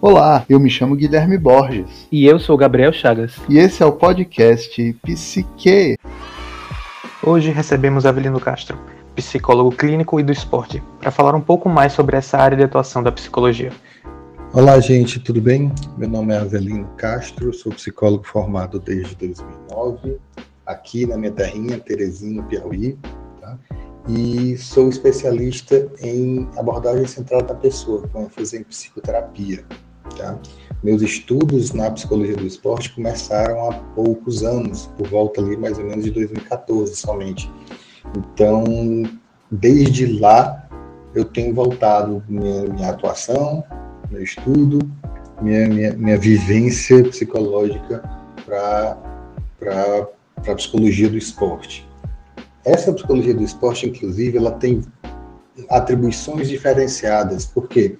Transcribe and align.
Olá, 0.00 0.46
eu 0.48 0.60
me 0.60 0.70
chamo 0.70 0.94
Guilherme 0.94 1.36
Borges. 1.36 2.06
E 2.12 2.24
eu 2.24 2.38
sou 2.38 2.56
Gabriel 2.56 2.92
Chagas. 2.92 3.34
E 3.48 3.58
esse 3.58 3.82
é 3.82 3.86
o 3.86 3.90
podcast 3.90 4.96
Psique. 5.02 5.98
Hoje 7.20 7.50
recebemos 7.50 8.06
Avelino 8.06 8.38
Castro, 8.38 8.78
psicólogo 9.16 9.72
clínico 9.72 10.20
e 10.20 10.22
do 10.22 10.30
esporte, 10.30 10.80
para 11.00 11.10
falar 11.10 11.34
um 11.34 11.40
pouco 11.40 11.68
mais 11.68 11.94
sobre 11.94 12.16
essa 12.16 12.38
área 12.38 12.56
de 12.56 12.62
atuação 12.62 13.02
da 13.02 13.10
psicologia. 13.10 13.72
Olá, 14.52 14.78
gente, 14.78 15.18
tudo 15.18 15.40
bem? 15.40 15.72
Meu 15.96 16.08
nome 16.08 16.32
é 16.32 16.38
Avelino 16.38 16.86
Castro, 16.96 17.52
sou 17.52 17.72
psicólogo 17.72 18.22
formado 18.22 18.78
desde 18.78 19.16
2009, 19.16 20.16
aqui 20.64 21.06
na 21.06 21.16
minha 21.16 21.32
terrinha, 21.32 21.76
Teresina, 21.76 22.44
Piauí, 22.44 22.96
tá? 23.40 23.58
e 24.08 24.56
sou 24.56 24.88
especialista 24.88 25.90
em 26.00 26.48
abordagem 26.56 27.04
central 27.04 27.42
da 27.42 27.54
pessoa, 27.54 28.06
com 28.12 28.22
ênfase 28.22 28.58
em 28.58 28.62
psicoterapia. 28.62 29.64
Tá? 30.16 30.38
Meus 30.82 31.02
estudos 31.02 31.72
na 31.72 31.90
psicologia 31.90 32.36
do 32.36 32.46
esporte 32.46 32.94
começaram 32.94 33.68
há 33.68 33.74
poucos 33.94 34.44
anos, 34.44 34.86
por 34.96 35.08
volta 35.08 35.40
ali 35.40 35.56
mais 35.56 35.78
ou 35.78 35.84
menos 35.84 36.04
de 36.04 36.10
2014 36.10 36.94
somente. 36.96 37.50
Então, 38.16 38.64
desde 39.50 40.18
lá, 40.18 40.68
eu 41.14 41.24
tenho 41.24 41.54
voltado 41.54 42.22
minha, 42.28 42.64
minha 42.64 42.90
atuação, 42.90 43.64
meu 44.10 44.22
estudo, 44.22 44.78
minha, 45.42 45.68
minha, 45.68 45.92
minha 45.94 46.18
vivência 46.18 47.02
psicológica 47.04 48.02
para 48.44 48.96
a 50.46 50.54
psicologia 50.54 51.08
do 51.08 51.16
esporte. 51.16 51.88
Essa 52.64 52.92
psicologia 52.92 53.34
do 53.34 53.42
esporte, 53.42 53.88
inclusive, 53.88 54.38
ela 54.38 54.52
tem 54.52 54.82
atribuições 55.68 56.48
diferenciadas, 56.48 57.46
porque 57.46 57.96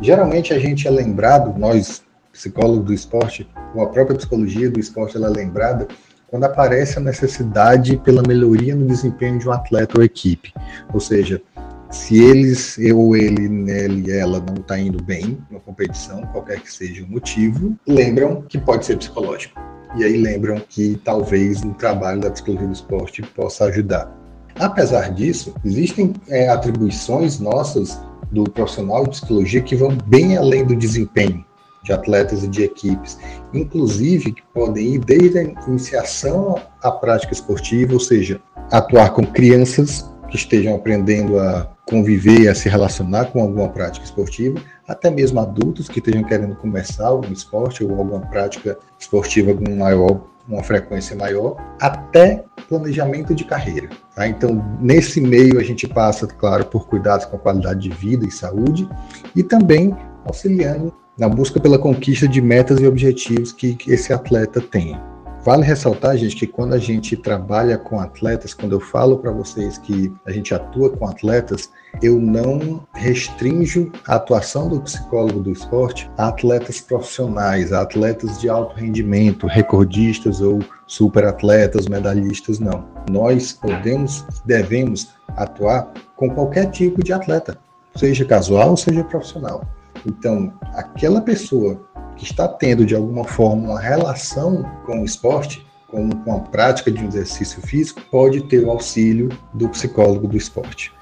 geralmente 0.00 0.52
a 0.52 0.58
gente 0.58 0.86
é 0.86 0.90
lembrado, 0.90 1.58
nós 1.58 2.02
psicólogos 2.32 2.84
do 2.84 2.94
esporte, 2.94 3.48
ou 3.74 3.82
a 3.82 3.88
própria 3.88 4.16
psicologia 4.16 4.70
do 4.70 4.80
esporte, 4.80 5.16
ela 5.16 5.28
é 5.28 5.30
lembrada 5.30 5.88
quando 6.28 6.44
aparece 6.44 6.98
a 6.98 7.02
necessidade 7.02 7.96
pela 7.98 8.22
melhoria 8.22 8.74
no 8.74 8.86
desempenho 8.86 9.38
de 9.38 9.48
um 9.48 9.52
atleta 9.52 9.98
ou 9.98 10.04
equipe. 10.04 10.52
Ou 10.94 11.00
seja, 11.00 11.42
se 11.90 12.22
eles, 12.22 12.78
eu 12.78 12.98
ou 12.98 13.16
ele, 13.16 13.68
ele, 13.68 14.12
ela 14.12 14.38
não 14.38 14.54
está 14.54 14.78
indo 14.78 15.02
bem 15.02 15.38
na 15.50 15.58
competição, 15.58 16.22
qualquer 16.26 16.60
que 16.60 16.72
seja 16.72 17.02
o 17.04 17.08
motivo, 17.08 17.76
lembram 17.86 18.42
que 18.42 18.58
pode 18.58 18.86
ser 18.86 18.96
psicológico. 18.96 19.58
E 19.96 20.04
aí 20.04 20.16
lembram 20.16 20.62
que 20.68 21.00
talvez 21.04 21.64
um 21.64 21.72
trabalho 21.72 22.20
da 22.20 22.30
psicologia 22.30 22.68
do 22.68 22.72
esporte 22.72 23.22
possa 23.22 23.64
ajudar. 23.64 24.16
Apesar 24.54 25.12
disso, 25.12 25.52
existem 25.64 26.12
é, 26.28 26.48
atribuições 26.48 27.40
nossas 27.40 28.00
do 28.30 28.44
profissional 28.44 29.04
de 29.04 29.10
psicologia 29.10 29.60
que 29.60 29.76
vão 29.76 29.96
bem 30.06 30.36
além 30.36 30.64
do 30.64 30.76
desempenho 30.76 31.44
de 31.82 31.92
atletas 31.92 32.44
e 32.44 32.48
de 32.48 32.62
equipes, 32.62 33.18
inclusive 33.54 34.32
que 34.32 34.42
podem 34.52 34.94
ir 34.94 34.98
desde 34.98 35.38
a 35.38 35.42
iniciação 35.66 36.60
à 36.82 36.90
prática 36.90 37.32
esportiva, 37.32 37.94
ou 37.94 38.00
seja, 38.00 38.40
atuar 38.70 39.10
com 39.14 39.24
crianças 39.24 40.10
que 40.28 40.36
estejam 40.36 40.74
aprendendo 40.74 41.38
a 41.38 41.70
conviver, 41.86 42.48
a 42.48 42.54
se 42.54 42.68
relacionar 42.68 43.26
com 43.26 43.40
alguma 43.40 43.68
prática 43.68 44.04
esportiva, 44.04 44.60
até 44.90 45.08
mesmo 45.08 45.38
adultos 45.38 45.88
que 45.88 46.00
estejam 46.00 46.24
querendo 46.24 46.56
começar 46.56 47.06
algum 47.06 47.32
esporte 47.32 47.84
ou 47.84 47.90
alguma 47.90 48.18
prática 48.22 48.76
esportiva 48.98 49.54
com 49.54 49.76
maior, 49.76 50.20
uma 50.48 50.64
frequência 50.64 51.14
maior, 51.14 51.56
até 51.80 52.44
planejamento 52.68 53.32
de 53.32 53.44
carreira. 53.44 53.88
Tá? 54.16 54.26
Então, 54.26 54.60
nesse 54.80 55.20
meio, 55.20 55.60
a 55.60 55.62
gente 55.62 55.86
passa, 55.86 56.26
claro, 56.26 56.66
por 56.66 56.88
cuidados 56.88 57.24
com 57.24 57.36
a 57.36 57.38
qualidade 57.38 57.78
de 57.78 57.90
vida 57.90 58.26
e 58.26 58.32
saúde 58.32 58.88
e 59.36 59.44
também 59.44 59.96
auxiliando 60.24 60.92
na 61.16 61.28
busca 61.28 61.60
pela 61.60 61.78
conquista 61.78 62.26
de 62.26 62.40
metas 62.40 62.80
e 62.80 62.86
objetivos 62.86 63.52
que, 63.52 63.76
que 63.76 63.92
esse 63.92 64.12
atleta 64.12 64.60
tenha. 64.60 65.00
Vale 65.42 65.64
ressaltar, 65.64 66.18
gente, 66.18 66.36
que 66.36 66.46
quando 66.46 66.74
a 66.74 66.78
gente 66.78 67.16
trabalha 67.16 67.78
com 67.78 67.98
atletas, 67.98 68.52
quando 68.52 68.72
eu 68.72 68.80
falo 68.80 69.18
para 69.18 69.32
vocês 69.32 69.78
que 69.78 70.12
a 70.26 70.30
gente 70.30 70.52
atua 70.52 70.90
com 70.90 71.06
atletas, 71.06 71.70
eu 72.02 72.20
não 72.20 72.86
restringo 72.94 73.90
a 74.06 74.16
atuação 74.16 74.68
do 74.68 74.82
psicólogo 74.82 75.40
do 75.40 75.50
esporte 75.50 76.10
a 76.18 76.28
atletas 76.28 76.80
profissionais, 76.82 77.72
a 77.72 77.80
atletas 77.80 78.38
de 78.38 78.50
alto 78.50 78.76
rendimento, 78.76 79.46
recordistas 79.46 80.42
ou 80.42 80.58
superatletas, 80.86 81.88
medalhistas, 81.88 82.58
não. 82.58 82.86
Nós 83.10 83.52
podemos, 83.54 84.26
devemos 84.44 85.08
atuar 85.36 85.90
com 86.16 86.28
qualquer 86.28 86.70
tipo 86.70 87.02
de 87.02 87.14
atleta, 87.14 87.58
seja 87.96 88.26
casual, 88.26 88.76
seja 88.76 89.02
profissional. 89.04 89.66
Então, 90.06 90.52
aquela 90.74 91.22
pessoa 91.22 91.80
que 92.20 92.26
está 92.26 92.46
tendo 92.46 92.84
de 92.84 92.94
alguma 92.94 93.24
forma 93.24 93.70
uma 93.70 93.80
relação 93.80 94.62
com 94.84 95.00
o 95.00 95.04
esporte, 95.06 95.66
com, 95.88 96.10
com 96.10 96.36
a 96.36 96.40
prática 96.40 96.92
de 96.92 97.02
um 97.02 97.08
exercício 97.08 97.62
físico, 97.62 98.02
pode 98.10 98.42
ter 98.42 98.62
o 98.62 98.70
auxílio 98.70 99.30
do 99.54 99.66
psicólogo 99.70 100.28
do 100.28 100.36
esporte. 100.36 100.92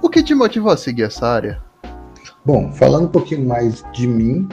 O 0.00 0.08
que 0.08 0.22
te 0.22 0.34
motivou 0.34 0.72
a 0.72 0.76
seguir 0.78 1.02
essa 1.02 1.26
área? 1.26 1.62
Bom, 2.42 2.72
falando 2.72 3.04
um 3.04 3.10
pouquinho 3.10 3.46
mais 3.46 3.84
de 3.92 4.06
mim, 4.06 4.48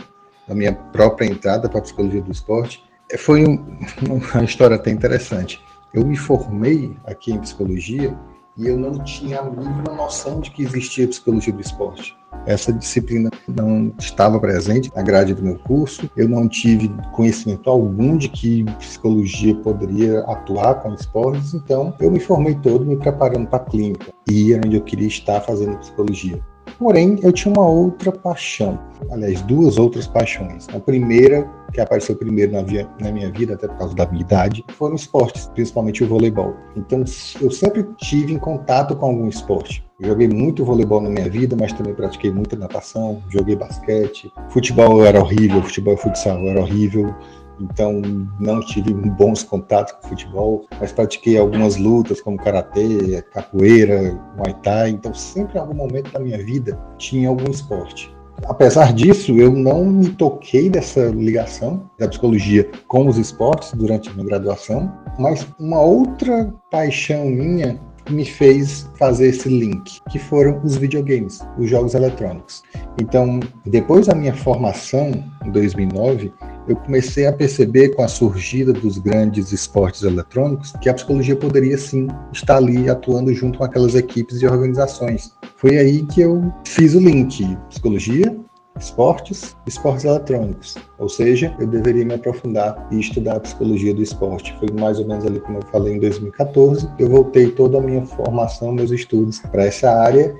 da 0.45 0.53
minha 0.53 0.73
própria 0.73 1.25
entrada 1.25 1.69
para 1.69 1.79
a 1.79 1.83
psicologia 1.83 2.21
do 2.21 2.31
esporte, 2.33 2.83
é, 3.09 3.17
foi 3.17 3.47
um, 3.47 3.79
uma 4.35 4.43
história 4.43 4.75
até 4.75 4.91
interessante. 4.91 5.61
Eu 5.93 6.05
me 6.05 6.17
formei 6.17 6.97
aqui 7.05 7.31
em 7.31 7.39
psicologia 7.39 8.13
e 8.57 8.67
eu 8.67 8.77
não 8.77 9.01
tinha 9.05 9.39
a 9.39 9.49
mínima 9.49 9.95
noção 9.95 10.41
de 10.41 10.51
que 10.51 10.63
existia 10.63 11.07
psicologia 11.07 11.53
do 11.53 11.61
esporte. 11.61 12.13
Essa 12.45 12.73
disciplina 12.73 13.29
não 13.47 13.93
estava 13.99 14.39
presente 14.39 14.91
na 14.95 15.01
grade 15.01 15.33
do 15.33 15.43
meu 15.43 15.59
curso, 15.59 16.09
eu 16.15 16.27
não 16.27 16.47
tive 16.47 16.89
conhecimento 17.11 17.69
algum 17.69 18.17
de 18.17 18.29
que 18.29 18.63
psicologia 18.79 19.55
poderia 19.55 20.21
atuar 20.21 20.75
com 20.75 20.93
esportes, 20.93 21.53
então 21.53 21.93
eu 21.99 22.09
me 22.09 22.19
formei 22.19 22.55
todo 22.55 22.85
me 22.85 22.97
preparando 22.97 23.47
para 23.47 23.63
a 23.63 23.65
clínica. 23.65 24.07
E 24.29 24.53
era 24.53 24.65
onde 24.65 24.77
eu 24.77 24.83
queria 24.83 25.07
estar 25.07 25.41
fazendo 25.41 25.77
psicologia. 25.77 26.39
Porém, 26.77 27.19
eu 27.21 27.31
tinha 27.31 27.53
uma 27.53 27.67
outra 27.67 28.11
paixão, 28.11 28.79
aliás, 29.11 29.41
duas 29.41 29.77
outras 29.77 30.07
paixões. 30.07 30.67
A 30.73 30.79
primeira, 30.79 31.49
que 31.73 31.81
apareceu 31.81 32.15
primeiro 32.15 32.51
na, 32.51 32.61
via, 32.61 32.87
na, 32.99 33.11
minha 33.11 33.31
vida, 33.31 33.53
até 33.53 33.67
por 33.67 33.77
causa 33.77 33.95
da 33.95 34.05
minha 34.05 34.21
idade, 34.21 34.63
foram 34.69 34.95
esportes, 34.95 35.47
principalmente 35.53 36.03
o 36.03 36.07
voleibol. 36.07 36.53
Então, 36.75 37.03
eu 37.41 37.51
sempre 37.51 37.83
tive 37.97 38.33
em 38.33 38.39
contato 38.39 38.95
com 38.95 39.05
algum 39.05 39.27
esporte. 39.27 39.83
Eu 39.99 40.09
joguei 40.09 40.29
muito 40.29 40.63
voleibol 40.63 41.01
na 41.01 41.09
minha 41.09 41.29
vida, 41.29 41.57
mas 41.59 41.73
também 41.73 41.93
pratiquei 41.93 42.31
muita 42.31 42.55
natação, 42.55 43.21
joguei 43.29 43.55
basquete. 43.55 44.31
Futebol 44.49 45.03
era 45.03 45.19
horrível, 45.19 45.61
futebol 45.61 45.93
e 45.93 45.97
futsal 45.97 46.39
era 46.47 46.61
horrível 46.61 47.13
então 47.59 48.01
não 48.39 48.59
tive 48.61 48.93
bons 48.93 49.43
contatos 49.43 49.93
com 49.93 50.09
futebol, 50.09 50.65
mas 50.79 50.91
pratiquei 50.91 51.37
algumas 51.37 51.77
lutas 51.77 52.21
como 52.21 52.37
karatê, 52.37 53.21
capoeira, 53.33 54.19
muay 54.37 54.53
thai, 54.63 54.89
então 54.89 55.13
sempre 55.13 55.57
em 55.57 55.61
algum 55.61 55.75
momento 55.75 56.11
da 56.11 56.19
minha 56.19 56.37
vida 56.43 56.79
tinha 56.97 57.29
algum 57.29 57.49
esporte. 57.49 58.13
Apesar 58.45 58.93
disso, 58.93 59.33
eu 59.37 59.51
não 59.51 59.85
me 59.85 60.09
toquei 60.09 60.69
dessa 60.69 61.07
ligação 61.07 61.89
da 61.97 62.07
psicologia 62.07 62.69
com 62.87 63.07
os 63.07 63.17
esportes 63.17 63.73
durante 63.73 64.09
a 64.09 64.13
minha 64.13 64.25
graduação, 64.25 64.91
mas 65.17 65.45
uma 65.59 65.81
outra 65.81 66.53
paixão 66.71 67.25
minha 67.25 67.79
me 68.13 68.25
fez 68.25 68.89
fazer 68.97 69.29
esse 69.29 69.49
link, 69.49 69.99
que 70.09 70.19
foram 70.19 70.61
os 70.63 70.77
videogames, 70.77 71.39
os 71.57 71.69
jogos 71.69 71.93
eletrônicos. 71.93 72.63
Então, 73.01 73.39
depois 73.65 74.07
da 74.07 74.15
minha 74.15 74.33
formação, 74.33 75.11
em 75.45 75.51
2009, 75.51 76.31
eu 76.67 76.75
comecei 76.75 77.25
a 77.25 77.33
perceber 77.33 77.89
com 77.95 78.03
a 78.03 78.07
surgida 78.07 78.71
dos 78.71 78.97
grandes 78.97 79.51
esportes 79.51 80.03
eletrônicos 80.03 80.73
que 80.81 80.89
a 80.89 80.93
psicologia 80.93 81.35
poderia 81.35 81.77
sim 81.77 82.07
estar 82.31 82.57
ali 82.57 82.89
atuando 82.89 83.33
junto 83.33 83.57
com 83.57 83.63
aquelas 83.63 83.95
equipes 83.95 84.41
e 84.41 84.45
organizações. 84.45 85.33
Foi 85.55 85.77
aí 85.77 86.05
que 86.05 86.21
eu 86.21 86.53
fiz 86.65 86.93
o 86.93 86.99
link 86.99 87.57
psicologia, 87.69 88.37
esportes, 88.79 89.55
esportes 89.67 90.05
eletrônicos. 90.05 90.77
Ou 90.97 91.09
seja, 91.09 91.55
eu 91.59 91.67
deveria 91.67 92.05
me 92.05 92.13
aprofundar 92.13 92.87
e 92.91 92.99
estudar 92.99 93.35
a 93.35 93.39
psicologia 93.39 93.93
do 93.93 94.01
esporte. 94.01 94.55
Foi 94.59 94.69
mais 94.79 94.99
ou 94.99 95.07
menos 95.07 95.25
ali 95.25 95.39
como 95.39 95.59
eu 95.59 95.65
falei 95.71 95.95
em 95.95 95.99
2014. 95.99 96.89
Eu 96.97 97.09
voltei 97.09 97.51
toda 97.51 97.77
a 97.77 97.81
minha 97.81 98.05
formação, 98.05 98.71
meus 98.71 98.91
estudos 98.91 99.39
para 99.39 99.65
essa 99.65 99.91
área. 99.91 100.35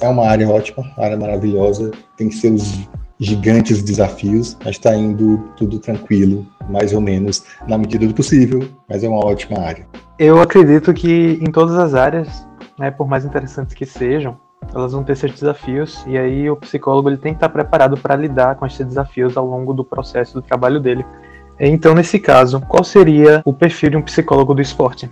É 0.00 0.08
uma 0.08 0.26
área 0.26 0.48
ótima, 0.48 0.84
área 0.98 1.16
maravilhosa, 1.16 1.92
tem 2.16 2.30
seus 2.30 2.86
gigantes 3.18 3.82
desafios, 3.82 4.56
mas 4.64 4.76
está 4.76 4.94
indo 4.94 5.38
tudo 5.56 5.78
tranquilo, 5.78 6.44
mais 6.68 6.92
ou 6.92 7.00
menos, 7.00 7.44
na 7.68 7.78
medida 7.78 8.06
do 8.06 8.12
possível, 8.12 8.68
mas 8.88 9.04
é 9.04 9.08
uma 9.08 9.24
ótima 9.24 9.60
área. 9.60 9.86
Eu 10.18 10.40
acredito 10.40 10.92
que 10.92 11.38
em 11.40 11.50
todas 11.50 11.76
as 11.76 11.94
áreas, 11.94 12.28
né, 12.78 12.90
por 12.90 13.06
mais 13.06 13.24
interessantes 13.24 13.74
que 13.74 13.86
sejam, 13.86 14.36
elas 14.74 14.92
vão 14.92 15.04
ter 15.04 15.16
seus 15.16 15.32
desafios 15.32 16.04
e 16.06 16.18
aí 16.18 16.50
o 16.50 16.56
psicólogo 16.56 17.08
ele 17.08 17.16
tem 17.16 17.32
que 17.32 17.36
estar 17.36 17.48
preparado 17.48 17.96
para 17.96 18.16
lidar 18.16 18.56
com 18.56 18.66
esses 18.66 18.84
desafios 18.84 19.36
ao 19.36 19.46
longo 19.46 19.72
do 19.72 19.84
processo 19.84 20.34
do 20.34 20.42
trabalho 20.42 20.80
dele. 20.80 21.04
Então, 21.58 21.94
nesse 21.94 22.18
caso, 22.18 22.60
qual 22.60 22.82
seria 22.82 23.40
o 23.44 23.52
perfil 23.52 23.90
de 23.90 23.96
um 23.96 24.02
psicólogo 24.02 24.54
do 24.54 24.60
esporte? 24.60 25.08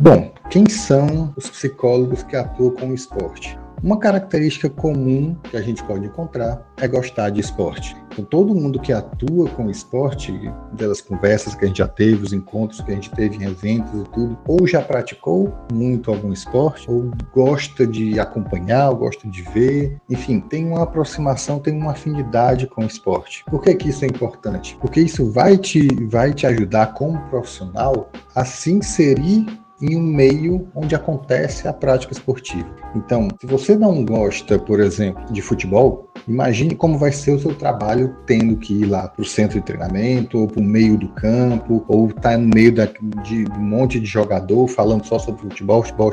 Bom, 0.00 0.32
quem 0.48 0.66
são 0.68 1.32
os 1.36 1.50
psicólogos 1.50 2.22
que 2.22 2.36
atuam 2.36 2.70
com 2.70 2.88
o 2.88 2.94
esporte? 2.94 3.58
Uma 3.82 3.98
característica 3.98 4.68
comum 4.68 5.36
que 5.50 5.56
a 5.56 5.62
gente 5.62 5.82
pode 5.84 6.06
encontrar 6.06 6.66
é 6.76 6.88
gostar 6.88 7.30
de 7.30 7.40
esporte. 7.40 7.96
Então, 8.10 8.24
todo 8.24 8.54
mundo 8.54 8.80
que 8.80 8.92
atua 8.92 9.48
com 9.50 9.70
esporte, 9.70 10.32
delas 10.72 11.00
conversas 11.00 11.54
que 11.54 11.64
a 11.64 11.68
gente 11.68 11.78
já 11.78 11.86
teve, 11.86 12.24
os 12.24 12.32
encontros 12.32 12.80
que 12.80 12.90
a 12.90 12.94
gente 12.94 13.10
teve 13.10 13.36
em 13.36 13.48
eventos 13.48 13.92
e 14.00 14.04
tudo, 14.10 14.36
ou 14.46 14.66
já 14.66 14.82
praticou 14.82 15.54
muito 15.72 16.10
algum 16.10 16.32
esporte, 16.32 16.90
ou 16.90 17.12
gosta 17.32 17.86
de 17.86 18.18
acompanhar, 18.18 18.90
ou 18.90 18.96
gosta 18.96 19.28
de 19.28 19.42
ver, 19.42 19.96
enfim, 20.10 20.40
tem 20.40 20.66
uma 20.66 20.82
aproximação, 20.82 21.60
tem 21.60 21.76
uma 21.76 21.92
afinidade 21.92 22.66
com 22.66 22.82
o 22.82 22.86
esporte. 22.86 23.44
Por 23.44 23.62
que, 23.62 23.74
que 23.74 23.90
isso 23.90 24.04
é 24.04 24.08
importante? 24.08 24.76
Porque 24.80 25.00
isso 25.00 25.30
vai 25.30 25.56
te, 25.56 25.86
vai 26.06 26.32
te 26.32 26.46
ajudar 26.46 26.94
como 26.94 27.20
profissional 27.28 28.10
a 28.34 28.44
se 28.44 28.72
inserir 28.72 29.46
em 29.80 29.96
um 29.96 30.02
meio 30.02 30.68
onde 30.74 30.94
acontece 30.94 31.68
a 31.68 31.72
prática 31.72 32.12
esportiva. 32.12 32.68
Então, 32.94 33.28
se 33.40 33.46
você 33.46 33.76
não 33.76 34.04
gosta, 34.04 34.58
por 34.58 34.80
exemplo, 34.80 35.24
de 35.32 35.40
futebol, 35.40 36.08
imagine 36.26 36.74
como 36.74 36.98
vai 36.98 37.12
ser 37.12 37.32
o 37.32 37.38
seu 37.38 37.54
trabalho 37.54 38.16
tendo 38.26 38.56
que 38.56 38.74
ir 38.74 38.86
lá 38.86 39.08
para 39.08 39.22
o 39.22 39.24
centro 39.24 39.58
de 39.58 39.64
treinamento, 39.64 40.38
ou 40.38 40.48
para 40.48 40.60
o 40.60 40.64
meio 40.64 40.98
do 40.98 41.08
campo, 41.10 41.84
ou 41.88 42.08
estar 42.08 42.20
tá 42.20 42.38
no 42.38 42.48
meio 42.52 42.74
da, 42.74 42.86
de 43.22 43.44
um 43.56 43.60
monte 43.60 44.00
de 44.00 44.06
jogador 44.06 44.66
falando 44.68 45.04
só 45.04 45.18
sobre 45.18 45.42
futebol, 45.42 45.82
futebol, 45.82 46.12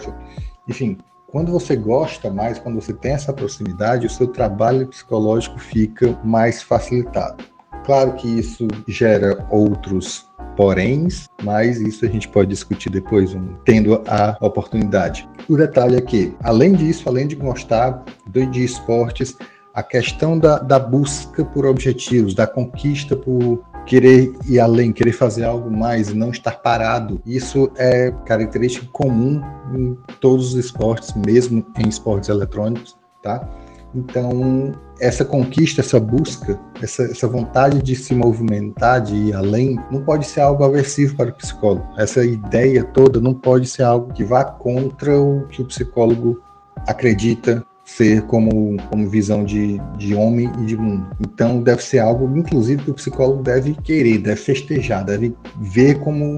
enfim. 0.68 0.98
Quando 1.28 1.52
você 1.52 1.76
gosta 1.76 2.32
mais, 2.32 2.60
quando 2.60 2.80
você 2.80 2.94
tem 2.94 3.12
essa 3.12 3.34
proximidade, 3.34 4.08
o 4.08 4.10
seu 4.10 4.28
trabalho 4.28 4.88
psicológico 4.88 5.60
fica 5.60 6.18
mais 6.24 6.62
facilitado. 6.62 7.44
Claro 7.86 8.14
que 8.14 8.28
isso 8.28 8.68
gera 8.88 9.46
outros 9.52 10.26
poréns, 10.58 11.28
mas 11.44 11.80
isso 11.80 12.04
a 12.04 12.08
gente 12.08 12.28
pode 12.28 12.50
discutir 12.50 12.90
depois, 12.90 13.38
tendo 13.64 14.02
a 14.08 14.36
oportunidade. 14.42 15.30
O 15.48 15.56
detalhe 15.56 15.96
é 15.96 16.02
que, 16.02 16.34
além 16.44 16.74
disso, 16.74 17.08
além 17.08 17.28
de 17.28 17.36
gostar 17.36 18.04
de 18.28 18.64
esportes, 18.64 19.38
a 19.72 19.84
questão 19.84 20.40
da, 20.40 20.58
da 20.58 20.80
busca 20.80 21.46
por 21.46 21.64
objetivos, 21.66 22.34
da 22.34 22.48
conquista 22.48 23.16
por 23.16 23.64
querer 23.86 24.34
ir 24.48 24.60
além, 24.60 24.92
querer 24.92 25.12
fazer 25.12 25.44
algo 25.44 25.70
mais 25.70 26.10
e 26.10 26.16
não 26.16 26.32
estar 26.32 26.62
parado. 26.62 27.22
Isso 27.24 27.70
é 27.78 28.12
característica 28.26 28.88
comum 28.92 29.44
em 29.76 29.96
todos 30.20 30.54
os 30.54 30.66
esportes, 30.66 31.14
mesmo 31.14 31.64
em 31.78 31.88
esportes 31.88 32.30
eletrônicos, 32.30 32.98
tá? 33.22 33.48
Então, 33.96 34.74
essa 35.00 35.24
conquista, 35.24 35.82
essa 35.82 36.00
busca, 36.00 36.60
essa, 36.82 37.04
essa, 37.04 37.28
vontade 37.28 37.82
de 37.82 37.96
se 37.96 38.14
movimentar, 38.14 39.02
de 39.02 39.16
ir 39.16 39.34
além, 39.34 39.80
não 39.90 40.02
pode 40.02 40.26
ser 40.26 40.42
algo 40.42 40.64
aversivo 40.64 41.16
para 41.16 41.30
o 41.30 41.34
psicólogo. 41.34 41.88
Essa 41.98 42.26
ideia 42.26 42.84
toda 42.84 43.22
não 43.22 43.34
pode 43.34 43.68
ser 43.68 43.84
algo 43.84 44.14
que 44.14 44.24
vá 44.24 44.44
contra 44.44 45.18
o 45.20 45.48
que 45.48 45.62
o 45.62 45.66
psicólogo 45.66 46.42
acredita 46.88 47.66
ser 47.86 48.24
como, 48.24 48.76
como 48.90 49.08
visão 49.08 49.46
de, 49.46 49.80
de 49.98 50.16
homem 50.16 50.52
e 50.60 50.66
de 50.66 50.76
mundo. 50.76 51.08
Então, 51.22 51.62
deve 51.62 51.84
ser 51.84 52.00
algo, 52.00 52.36
inclusive, 52.38 52.84
que 52.84 52.92
o 52.92 52.96
psicólogo 52.96 53.44
deve 53.44 53.76
querer, 53.76 54.18
deve 54.18 54.38
festejar, 54.38 55.06
deve 55.06 55.36
ver 55.58 56.00
como 56.00 56.36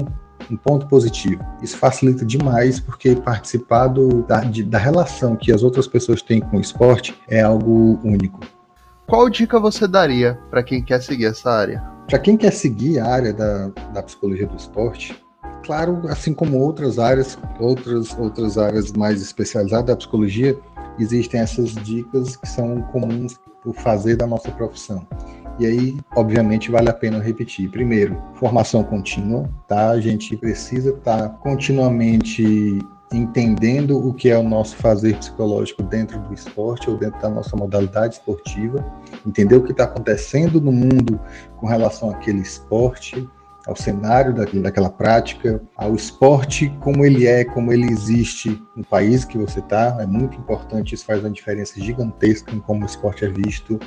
um 0.49 0.57
ponto 0.57 0.87
positivo. 0.87 1.43
Isso 1.61 1.77
facilita 1.77 2.25
demais 2.25 2.79
porque 2.79 3.15
participar 3.15 3.87
do, 3.87 4.23
da, 4.23 4.41
de, 4.41 4.63
da 4.63 4.77
relação 4.77 5.35
que 5.35 5.51
as 5.51 5.63
outras 5.63 5.87
pessoas 5.87 6.21
têm 6.21 6.39
com 6.39 6.57
o 6.57 6.61
esporte 6.61 7.15
é 7.27 7.41
algo 7.41 7.99
único. 8.03 8.39
Qual 9.07 9.29
dica 9.29 9.59
você 9.59 9.87
daria 9.87 10.37
para 10.49 10.61
quem 10.61 10.83
quer 10.83 11.01
seguir 11.01 11.25
essa 11.25 11.49
área? 11.49 11.79
Para 12.07 12.19
quem 12.19 12.35
quer 12.35 12.51
seguir 12.51 12.99
a 12.99 13.07
área 13.07 13.33
da, 13.33 13.69
da 13.93 14.03
psicologia 14.03 14.47
do 14.47 14.55
esporte, 14.55 15.21
claro, 15.65 16.01
assim 16.09 16.33
como 16.33 16.59
outras 16.59 16.99
áreas, 16.99 17.37
outras, 17.59 18.17
outras 18.17 18.57
áreas 18.57 18.91
mais 18.93 19.21
especializadas 19.21 19.85
da 19.85 19.95
psicologia, 19.95 20.57
existem 20.99 21.39
essas 21.39 21.73
dicas 21.75 22.35
que 22.35 22.47
são 22.47 22.81
comuns 22.93 23.39
por 23.63 23.73
fazer 23.75 24.15
da 24.15 24.27
nossa 24.27 24.51
profissão. 24.51 25.05
E 25.59 25.65
aí, 25.65 25.97
obviamente, 26.15 26.69
vale 26.69 26.89
a 26.89 26.93
pena 26.93 27.19
repetir. 27.19 27.69
Primeiro, 27.69 28.21
formação 28.35 28.83
contínua, 28.83 29.49
tá? 29.67 29.89
A 29.89 29.99
gente 29.99 30.37
precisa 30.37 30.91
estar 30.91 31.17
tá 31.17 31.29
continuamente 31.29 32.79
entendendo 33.11 33.97
o 33.97 34.13
que 34.13 34.29
é 34.29 34.37
o 34.37 34.43
nosso 34.43 34.75
fazer 34.75 35.17
psicológico 35.17 35.81
dentro 35.81 36.19
do 36.19 36.33
esporte 36.33 36.89
ou 36.89 36.97
dentro 36.97 37.21
da 37.21 37.29
nossa 37.29 37.55
modalidade 37.55 38.15
esportiva, 38.15 38.85
entender 39.25 39.55
o 39.55 39.63
que 39.63 39.71
está 39.71 39.85
acontecendo 39.85 40.59
no 40.59 40.71
mundo 40.71 41.19
com 41.55 41.67
relação 41.67 42.09
àquele 42.09 42.41
esporte, 42.41 43.27
ao 43.65 43.75
cenário 43.75 44.33
daquela 44.33 44.89
prática, 44.89 45.61
ao 45.75 45.93
esporte 45.93 46.69
como 46.79 47.03
ele 47.03 47.27
é, 47.27 47.43
como 47.43 47.73
ele 47.73 47.85
existe 47.91 48.61
no 48.75 48.83
país 48.83 49.25
que 49.25 49.37
você 49.37 49.59
está. 49.59 49.97
É 49.99 50.05
muito 50.05 50.37
importante, 50.37 50.95
isso 50.95 51.05
faz 51.05 51.19
uma 51.19 51.29
diferença 51.29 51.79
gigantesca 51.79 52.55
em 52.55 52.59
como 52.59 52.83
o 52.83 52.85
esporte 52.85 53.25
é 53.25 53.29
visto 53.29 53.77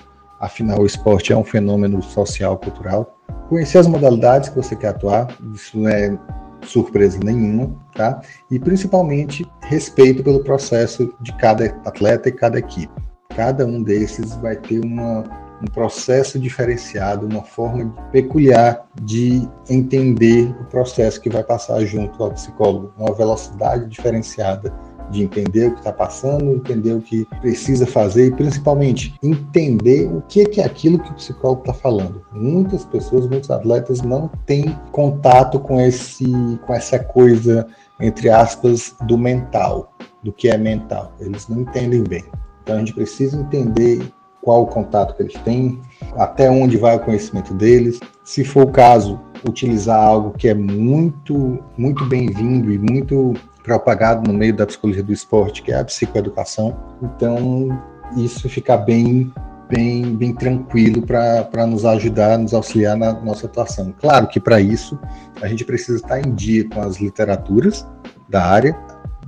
Afinal, 0.41 0.81
o 0.81 0.87
esporte 0.87 1.35
é 1.35 1.37
um 1.37 1.45
fenômeno 1.45 2.03
social, 2.03 2.57
cultural. 2.57 3.15
Conhecer 3.51 3.77
as 3.77 3.87
modalidades 3.87 4.49
que 4.49 4.57
você 4.57 4.75
quer 4.75 4.89
atuar, 4.89 5.29
isso 5.55 5.79
não 5.79 5.89
é 5.89 6.19
surpresa 6.63 7.19
nenhuma, 7.23 7.77
tá? 7.95 8.23
E 8.51 8.59
principalmente 8.59 9.47
respeito 9.63 10.23
pelo 10.23 10.43
processo 10.43 11.15
de 11.21 11.37
cada 11.37 11.67
atleta 11.85 12.31
e 12.31 12.33
cada 12.33 12.59
equipe. 12.59 12.93
Cada 13.37 13.67
um 13.67 13.83
desses 13.83 14.35
vai 14.37 14.57
ter 14.57 14.83
uma, 14.83 15.25
um 15.63 15.67
processo 15.73 16.39
diferenciado, 16.39 17.27
uma 17.27 17.45
forma 17.45 17.91
peculiar 18.11 18.87
de 19.03 19.47
entender 19.69 20.55
o 20.61 20.65
processo 20.65 21.21
que 21.21 21.29
vai 21.29 21.45
passar 21.45 21.85
junto 21.85 22.23
ao 22.23 22.33
psicólogo, 22.33 22.95
uma 22.99 23.15
velocidade 23.15 23.87
diferenciada 23.87 24.73
de 25.11 25.23
entender 25.23 25.69
o 25.69 25.73
que 25.73 25.81
está 25.81 25.93
passando, 25.93 26.53
entender 26.53 26.93
o 26.93 27.01
que 27.01 27.27
precisa 27.41 27.87
fazer 27.87 28.29
e 28.29 28.31
principalmente 28.31 29.15
entender 29.23 30.07
o 30.07 30.23
que 30.23 30.61
é, 30.61 30.65
aquilo 30.65 30.99
que 30.99 31.11
o 31.11 31.15
psicólogo 31.15 31.63
está 31.63 31.75
falando. 31.75 32.25
Muitas 32.33 32.85
pessoas, 32.85 33.27
muitos 33.27 33.51
atletas 33.51 34.03
não 34.03 34.31
têm 34.47 34.77
contato 34.93 35.59
com 35.59 35.81
esse, 35.81 36.25
com 36.67 36.73
essa 36.73 36.99
coisa 36.99 37.67
entre 38.01 38.31
aspas 38.31 38.95
do 39.03 39.19
mental, 39.19 39.93
do 40.23 40.33
que 40.33 40.49
é 40.49 40.57
mental. 40.57 41.13
Eles 41.21 41.49
não 41.49 41.61
entendem 41.61 42.03
bem. 42.03 42.25
Então 42.63 42.77
a 42.77 42.79
gente 42.79 42.95
precisa 42.95 43.39
entender 43.39 44.11
qual 44.43 44.63
o 44.63 44.67
contato 44.67 45.15
que 45.15 45.23
eles 45.23 45.35
têm, 45.43 45.81
até 46.17 46.51
onde 46.51 46.77
vai 46.77 46.97
o 46.97 47.01
conhecimento 47.01 47.53
deles. 47.55 48.01
Se 48.25 48.43
for 48.43 48.65
o 48.65 48.73
caso, 48.73 49.21
utilizar 49.49 50.03
algo 50.03 50.33
que 50.33 50.49
é 50.49 50.55
muito, 50.55 51.59
muito 51.77 52.05
bem-vindo 52.07 52.71
e 52.73 52.79
muito 52.79 53.35
propagado 53.63 54.31
no 54.31 54.37
meio 54.37 54.55
da 54.55 54.67
psicologia 54.67 55.03
do 55.03 55.13
esporte, 55.13 55.63
que 55.63 55.73
é 55.73 55.79
a 55.79 55.85
psicoeducação. 55.85 56.77
Então, 57.03 57.69
isso 58.17 58.49
fica 58.49 58.77
bem 58.77 59.33
bem, 59.71 60.17
bem 60.17 60.35
tranquilo 60.35 61.03
para 61.03 61.67
nos 61.67 61.85
ajudar, 61.85 62.37
nos 62.37 62.53
auxiliar 62.53 62.97
na 62.97 63.13
nossa 63.13 63.47
atuação. 63.47 63.95
Claro 64.01 64.27
que 64.27 64.41
para 64.41 64.61
isso 64.61 64.99
a 65.41 65.47
gente 65.47 65.65
precisa 65.65 65.99
estar 65.99 66.21
em 66.21 66.35
dia 66.35 66.69
com 66.69 66.83
as 66.83 67.01
literaturas 67.01 67.87
da 68.29 68.45
área, 68.45 68.77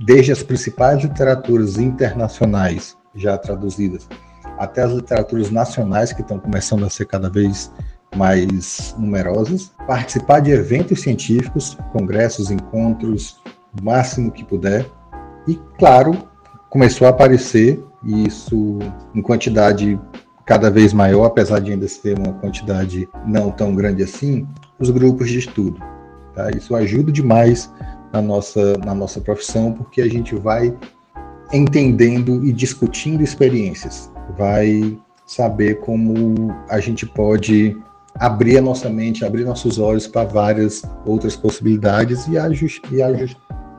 desde 0.03 0.31
as 0.33 0.43
principais 0.43 1.01
literaturas 1.01 1.77
internacionais 1.77 2.97
já 3.15 3.37
traduzidas, 3.37 4.07
até 4.57 4.83
as 4.83 4.91
literaturas 4.91 5.49
nacionais 5.49 6.11
que 6.11 6.21
estão 6.21 6.37
começando 6.37 6.85
a 6.85 6.89
ser 6.89 7.05
cada 7.05 7.29
vez 7.29 7.71
mais 8.15 8.95
numerosas, 8.97 9.71
participar 9.87 10.39
de 10.39 10.51
eventos 10.51 11.01
científicos, 11.01 11.77
congressos, 11.91 12.51
encontros, 12.51 13.41
o 13.79 13.83
máximo 13.83 14.31
que 14.31 14.43
puder. 14.43 14.89
E, 15.47 15.59
claro, 15.77 16.17
começou 16.69 17.07
a 17.07 17.09
aparecer, 17.09 17.83
isso 18.03 18.79
em 19.13 19.21
quantidade 19.21 19.99
cada 20.45 20.69
vez 20.69 20.93
maior, 20.93 21.25
apesar 21.25 21.59
de 21.59 21.71
ainda 21.71 21.87
ser 21.87 22.17
uma 22.17 22.33
quantidade 22.33 23.07
não 23.25 23.49
tão 23.49 23.73
grande 23.73 24.03
assim, 24.03 24.47
os 24.79 24.89
grupos 24.89 25.29
de 25.29 25.39
estudo. 25.39 25.79
Tá? 26.35 26.49
Isso 26.51 26.75
ajuda 26.75 27.11
demais 27.11 27.71
na 28.11 28.21
nossa, 28.21 28.77
na 28.77 28.93
nossa 28.93 29.21
profissão, 29.21 29.71
porque 29.71 30.01
a 30.01 30.09
gente 30.09 30.35
vai 30.35 30.75
entendendo 31.51 32.43
e 32.45 32.51
discutindo 32.51 33.23
experiências, 33.23 34.11
vai 34.37 34.97
saber 35.25 35.79
como 35.79 36.53
a 36.69 36.79
gente 36.79 37.05
pode 37.05 37.77
abrir 38.19 38.57
a 38.57 38.61
nossa 38.61 38.89
mente, 38.89 39.25
abrir 39.25 39.43
nossos 39.43 39.79
olhos 39.79 40.07
para 40.07 40.27
várias 40.27 40.83
outras 41.05 41.35
possibilidades 41.35 42.27
e, 42.27 42.33
e 42.33 43.01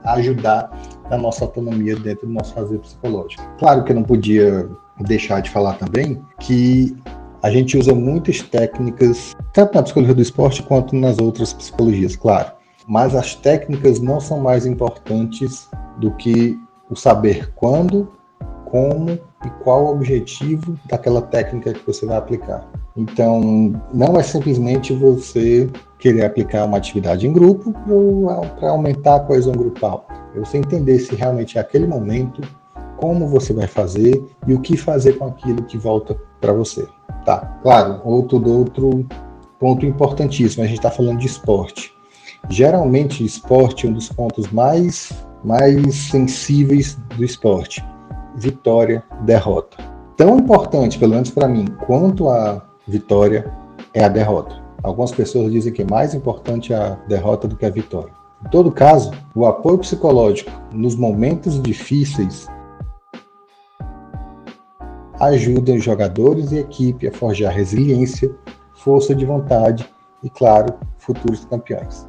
ajudar 0.05 0.71
na 1.11 1.17
nossa 1.17 1.45
autonomia 1.45 1.97
dentro 1.97 2.27
do 2.27 2.33
nosso 2.33 2.55
fazer 2.55 2.79
psicológico. 2.79 3.43
Claro 3.59 3.85
que 3.85 3.93
eu 3.93 3.97
não 3.97 4.03
podia 4.03 4.69
deixar 5.01 5.41
de 5.41 5.51
falar 5.51 5.75
também 5.75 6.21
que 6.41 6.97
a 7.43 7.51
gente 7.51 7.77
usa 7.77 7.95
muitas 7.95 8.41
técnicas, 8.41 9.35
tanto 9.53 9.75
na 9.75 9.83
psicologia 9.83 10.15
do 10.15 10.23
esporte 10.23 10.63
quanto 10.63 10.97
nas 10.97 11.19
outras 11.19 11.53
psicologias, 11.53 12.17
claro. 12.17 12.53
Mas 12.87 13.15
as 13.15 13.35
técnicas 13.35 14.01
não 14.01 14.21
são 14.21 14.41
mais 14.41 14.67
importantes 14.67 15.69
do 15.99 16.11
que 16.13 16.59
o 16.91 16.97
saber 16.97 17.53
quando, 17.55 18.11
como 18.65 19.11
e 19.11 19.51
qual 19.63 19.85
o 19.85 19.91
objetivo 19.91 20.79
daquela 20.89 21.21
técnica 21.21 21.73
que 21.73 21.87
você 21.87 22.07
vai 22.07 22.17
aplicar. 22.17 22.67
Então, 22.97 23.73
não 23.93 24.17
é 24.19 24.23
simplesmente 24.23 24.95
você 24.95 25.69
querer 25.99 26.25
aplicar 26.25 26.65
uma 26.65 26.77
atividade 26.77 27.27
em 27.27 27.33
grupo 27.33 27.73
para 28.61 28.71
aumentar 28.71 29.17
a 29.17 29.21
coesão 29.21 29.53
grupal. 29.53 30.07
É 30.35 30.39
você 30.39 30.59
entender 30.59 30.99
se 31.01 31.15
realmente 31.15 31.59
é 31.59 31.61
aquele 31.61 31.87
momento, 31.87 32.41
como 32.97 33.27
você 33.27 33.53
vai 33.53 33.67
fazer 33.67 34.25
e 34.47 34.55
o 34.55 34.61
que 34.61 34.77
fazer 34.77 35.15
com 35.15 35.27
aquilo 35.27 35.65
que 35.65 35.77
volta 35.77 36.17
para 36.41 36.53
você. 36.53 36.87
Tá, 37.25 37.59
claro, 37.63 38.01
outro, 38.05 38.49
outro 38.49 39.07
ponto 39.59 39.85
importantíssimo, 39.85 40.63
a 40.63 40.67
gente 40.67 40.79
está 40.79 40.91
falando 40.91 41.19
de 41.19 41.27
esporte. 41.27 41.93
Geralmente, 42.49 43.25
esporte 43.25 43.87
é 43.87 43.91
um 43.91 43.95
dos 43.95 44.09
pontos 44.11 44.51
mais, 44.53 45.11
mais 45.43 45.95
sensíveis 45.95 46.97
do 47.17 47.25
esporte. 47.25 47.83
Vitória, 48.37 49.03
derrota. 49.23 49.79
Tão 50.17 50.39
importante, 50.39 50.99
pelo 50.99 51.15
menos 51.15 51.31
para 51.31 51.49
mim, 51.49 51.67
quanto 51.87 52.29
a 52.29 52.63
vitória 52.87 53.53
é 53.93 54.05
a 54.05 54.09
derrota. 54.09 54.63
Algumas 54.83 55.13
pessoas 55.13 55.51
dizem 55.51 55.73
que 55.73 55.83
é 55.83 55.87
mais 55.87 56.15
importante 56.15 56.75
a 56.75 56.91
derrota 57.09 57.49
do 57.49 57.57
que 57.57 57.65
a 57.65 57.71
vitória. 57.71 58.13
Em 58.45 58.51
todo 58.51 58.71
caso, 58.71 59.11
o 59.35 59.47
apoio 59.47 59.79
psicológico 59.79 60.51
nos 60.73 60.95
momentos 60.95 61.61
difíceis 61.63 62.47
ajuda 65.19 65.73
os 65.73 65.83
jogadores 65.83 66.53
e 66.53 66.59
equipe 66.59 67.09
a 67.09 67.13
forjar 67.13 67.53
resiliência, 67.55 68.31
força 68.75 69.15
de 69.15 69.25
vontade 69.25 69.89
e, 70.23 70.29
claro, 70.29 70.75
futuros 70.99 71.45
campeões. 71.45 72.07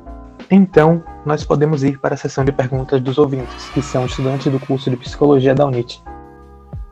Então, 0.52 1.04
nós 1.26 1.44
podemos 1.44 1.84
ir 1.84 2.00
para 2.00 2.16
a 2.16 2.18
sessão 2.18 2.44
de 2.44 2.52
perguntas 2.52 3.02
dos 3.02 3.18
ouvintes, 3.18 3.70
que 3.70 3.82
são 3.82 4.06
estudantes 4.06 4.52
do 4.52 4.60
curso 4.60 4.90
de 4.90 4.98
Psicologia 4.98 5.56
da 5.56 5.66
UNIT. 5.66 6.04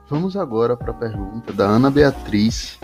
Vamos 0.10 0.36
agora 0.36 0.76
para 0.76 0.92
a 0.92 0.94
pergunta 0.94 1.54
da 1.54 1.66
Ana 1.66 1.92
Beatriz. 1.92 2.80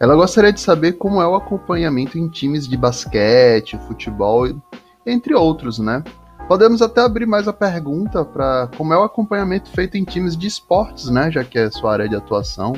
Ela 0.00 0.16
gostaria 0.16 0.50
de 0.50 0.58
saber 0.58 0.92
como 0.94 1.20
é 1.20 1.26
o 1.26 1.34
acompanhamento 1.34 2.18
em 2.18 2.26
times 2.26 2.66
de 2.66 2.74
basquete, 2.74 3.78
futebol, 3.86 4.48
entre 5.04 5.34
outros, 5.34 5.78
né? 5.78 6.02
Podemos 6.48 6.80
até 6.80 7.02
abrir 7.02 7.26
mais 7.26 7.46
a 7.46 7.52
pergunta 7.52 8.24
para 8.24 8.70
como 8.78 8.94
é 8.94 8.98
o 8.98 9.02
acompanhamento 9.02 9.70
feito 9.70 9.98
em 9.98 10.04
times 10.04 10.38
de 10.38 10.46
esportes, 10.46 11.10
né? 11.10 11.30
Já 11.30 11.44
que 11.44 11.58
é 11.58 11.70
sua 11.70 11.92
área 11.92 12.08
de 12.08 12.16
atuação. 12.16 12.72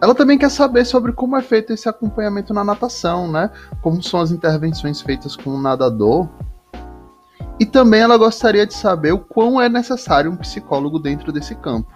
Ela 0.00 0.14
também 0.14 0.38
quer 0.38 0.52
saber 0.52 0.84
sobre 0.84 1.10
como 1.12 1.36
é 1.36 1.42
feito 1.42 1.72
esse 1.72 1.88
acompanhamento 1.88 2.54
na 2.54 2.62
natação, 2.62 3.28
né? 3.28 3.50
Como 3.82 4.00
são 4.00 4.20
as 4.20 4.30
intervenções 4.30 5.00
feitas 5.00 5.34
com 5.34 5.50
o 5.50 5.60
nadador. 5.60 6.28
E 7.58 7.66
também 7.66 8.02
ela 8.02 8.16
gostaria 8.16 8.64
de 8.64 8.72
saber 8.72 9.10
o 9.12 9.18
quão 9.18 9.60
é 9.60 9.68
necessário 9.68 10.30
um 10.30 10.36
psicólogo 10.36 11.00
dentro 11.00 11.32
desse 11.32 11.56
campo. 11.56 11.90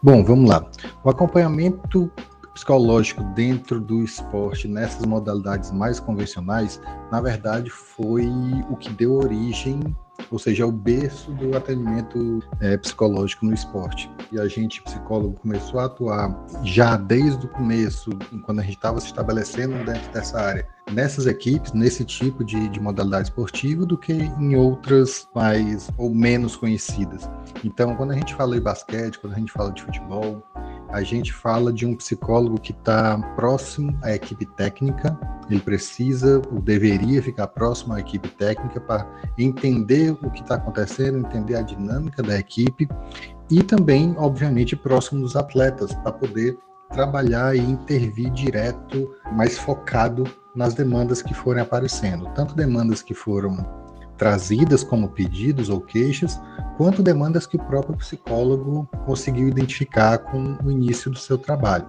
Bom, 0.00 0.22
vamos 0.22 0.48
lá. 0.48 0.64
O 1.02 1.10
acompanhamento 1.10 2.08
psicológico 2.54 3.22
dentro 3.34 3.80
do 3.80 4.02
esporte, 4.02 4.68
nessas 4.68 5.04
modalidades 5.06 5.70
mais 5.70 5.98
convencionais, 5.98 6.80
na 7.10 7.20
verdade 7.20 7.70
foi 7.70 8.30
o 8.68 8.76
que 8.76 8.90
deu 8.90 9.14
origem, 9.14 9.80
ou 10.30 10.38
seja, 10.38 10.62
é 10.62 10.66
o 10.66 10.72
berço 10.72 11.32
do 11.32 11.56
atendimento 11.56 12.42
é, 12.60 12.76
psicológico 12.76 13.44
no 13.44 13.52
esporte. 13.52 14.10
E 14.30 14.38
a 14.38 14.46
gente, 14.46 14.82
psicólogo, 14.82 15.34
começou 15.40 15.80
a 15.80 15.86
atuar 15.86 16.46
já 16.62 16.96
desde 16.96 17.44
o 17.44 17.48
começo, 17.48 18.10
quando 18.44 18.60
a 18.60 18.62
gente 18.62 18.76
estava 18.76 19.00
se 19.00 19.06
estabelecendo 19.06 19.84
dentro 19.84 20.10
dessa 20.12 20.40
área, 20.40 20.66
nessas 20.92 21.26
equipes, 21.26 21.72
nesse 21.72 22.04
tipo 22.04 22.44
de, 22.44 22.68
de 22.68 22.80
modalidade 22.80 23.28
esportiva, 23.28 23.84
do 23.84 23.98
que 23.98 24.12
em 24.12 24.56
outras 24.56 25.28
mais 25.34 25.90
ou 25.98 26.14
menos 26.14 26.56
conhecidas. 26.56 27.28
Então, 27.64 27.96
quando 27.96 28.12
a 28.12 28.14
gente 28.14 28.34
fala 28.34 28.54
de 28.54 28.60
basquete, 28.60 29.18
quando 29.18 29.34
a 29.34 29.38
gente 29.38 29.52
fala 29.52 29.72
de 29.72 29.82
futebol, 29.82 30.42
a 30.92 31.02
gente 31.02 31.32
fala 31.32 31.72
de 31.72 31.86
um 31.86 31.96
psicólogo 31.96 32.60
que 32.60 32.72
está 32.72 33.18
próximo 33.34 33.98
à 34.02 34.14
equipe 34.14 34.44
técnica, 34.44 35.18
ele 35.50 35.60
precisa 35.60 36.40
ou 36.52 36.60
deveria 36.60 37.22
ficar 37.22 37.46
próximo 37.48 37.94
à 37.94 38.00
equipe 38.00 38.28
técnica 38.28 38.80
para 38.80 39.06
entender 39.38 40.12
o 40.22 40.30
que 40.30 40.42
está 40.42 40.56
acontecendo, 40.56 41.18
entender 41.18 41.56
a 41.56 41.62
dinâmica 41.62 42.22
da 42.22 42.38
equipe 42.38 42.88
e 43.50 43.62
também, 43.62 44.14
obviamente, 44.18 44.76
próximo 44.76 45.22
dos 45.22 45.34
atletas, 45.34 45.94
para 45.96 46.12
poder 46.12 46.58
trabalhar 46.90 47.56
e 47.56 47.60
intervir 47.60 48.30
direto, 48.30 49.14
mais 49.32 49.58
focado 49.58 50.24
nas 50.54 50.74
demandas 50.74 51.22
que 51.22 51.32
forem 51.32 51.62
aparecendo, 51.62 52.28
tanto 52.34 52.54
demandas 52.54 53.02
que 53.02 53.14
foram 53.14 53.81
trazidas 54.22 54.84
como 54.84 55.08
pedidos 55.08 55.68
ou 55.68 55.80
queixas, 55.80 56.40
quanto 56.76 57.02
demandas 57.02 57.44
que 57.44 57.56
o 57.56 57.64
próprio 57.64 57.96
psicólogo 57.96 58.88
conseguiu 59.04 59.48
identificar 59.48 60.16
com 60.18 60.56
o 60.64 60.70
início 60.70 61.10
do 61.10 61.18
seu 61.18 61.36
trabalho. 61.36 61.88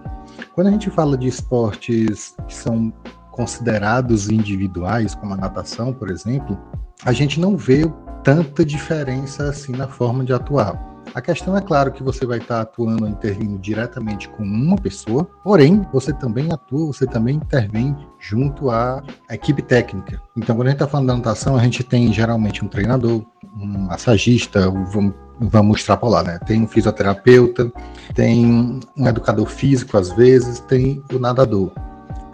Quando 0.52 0.66
a 0.66 0.70
gente 0.72 0.90
fala 0.90 1.16
de 1.16 1.28
esportes 1.28 2.34
que 2.48 2.52
são 2.52 2.92
considerados 3.30 4.28
individuais, 4.28 5.14
como 5.14 5.34
a 5.34 5.36
natação, 5.36 5.92
por 5.92 6.10
exemplo, 6.10 6.58
a 7.04 7.12
gente 7.12 7.38
não 7.38 7.56
vê 7.56 7.84
tanta 8.24 8.64
diferença 8.64 9.44
assim 9.44 9.70
na 9.70 9.86
forma 9.86 10.24
de 10.24 10.32
atuar. 10.32 10.93
A 11.12 11.20
questão 11.20 11.56
é 11.56 11.60
claro 11.60 11.92
que 11.92 12.02
você 12.02 12.24
vai 12.26 12.38
estar 12.38 12.60
atuando, 12.60 13.06
intervindo 13.06 13.58
diretamente 13.58 14.28
com 14.28 14.42
uma 14.42 14.76
pessoa, 14.76 15.28
porém, 15.42 15.86
você 15.92 16.12
também 16.12 16.52
atua, 16.52 16.86
você 16.86 17.06
também 17.06 17.36
intervém 17.36 17.96
junto 18.18 18.70
à 18.70 19.02
equipe 19.30 19.62
técnica. 19.62 20.20
Então, 20.36 20.56
quando 20.56 20.68
a 20.68 20.70
gente 20.70 20.80
está 20.80 20.88
falando 20.88 21.08
da 21.08 21.16
natação, 21.16 21.56
a 21.56 21.62
gente 21.62 21.84
tem 21.84 22.12
geralmente 22.12 22.64
um 22.64 22.68
treinador, 22.68 23.24
um 23.56 23.66
massagista, 23.86 24.70
vamos, 24.70 25.14
vamos 25.38 25.80
extrapolar, 25.80 26.24
né? 26.24 26.38
Tem 26.46 26.62
um 26.62 26.66
fisioterapeuta, 26.66 27.70
tem 28.14 28.80
um 28.96 29.06
educador 29.06 29.46
físico, 29.46 29.96
às 29.96 30.10
vezes, 30.12 30.60
tem 30.60 31.02
o 31.12 31.18
nadador. 31.18 31.72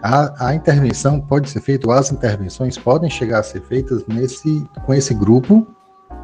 A, 0.01 0.47
a, 0.47 0.55
intervenção 0.55 1.21
pode 1.21 1.47
ser 1.49 1.61
feita, 1.61 1.87
ou 1.87 1.93
as 1.93 2.11
intervenções 2.11 2.75
podem 2.75 3.09
chegar 3.09 3.39
a 3.39 3.43
ser 3.43 3.61
feitas 3.61 4.03
nesse, 4.07 4.67
com 4.83 4.93
esse 4.95 5.13
grupo 5.13 5.67